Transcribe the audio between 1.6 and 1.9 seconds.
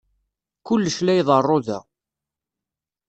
da.